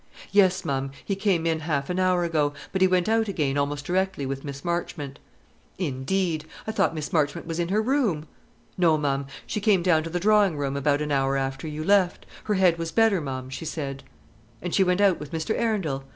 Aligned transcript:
"Yes, 0.31 0.65
ma'am, 0.65 0.89
he 1.05 1.15
came 1.15 1.45
in 1.45 1.59
half 1.59 1.87
an 1.91 1.99
hour 1.99 2.23
ago; 2.23 2.53
but 2.71 2.81
he 2.81 2.87
went 2.87 3.07
out 3.07 3.27
again 3.27 3.55
almost 3.55 3.85
directly 3.85 4.25
with 4.25 4.43
Miss 4.43 4.65
Marchmont." 4.65 5.19
"Indeed! 5.77 6.45
I 6.65 6.71
thought 6.71 6.95
Miss 6.95 7.13
Marchmont 7.13 7.45
was 7.45 7.59
in 7.59 7.67
her 7.67 7.83
room?" 7.83 8.25
"No, 8.79 8.97
ma'am; 8.97 9.27
she 9.45 9.61
came 9.61 9.83
down 9.83 10.01
to 10.01 10.09
the 10.09 10.19
drawing 10.19 10.57
room 10.57 10.75
about 10.75 11.01
an 11.03 11.11
hour 11.11 11.37
after 11.37 11.67
you 11.67 11.83
left. 11.83 12.25
Her 12.45 12.55
head 12.55 12.79
was 12.79 12.91
better, 12.91 13.21
ma'am, 13.21 13.51
she 13.51 13.63
said." 13.63 14.01
"And 14.59 14.73
she 14.73 14.83
went 14.83 15.01
out 15.01 15.19
with 15.19 15.31
Mr. 15.31 15.53
Arundel? 15.55 16.03